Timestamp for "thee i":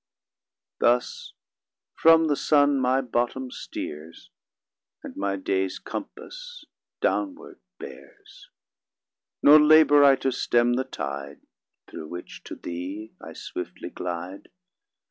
12.55-13.33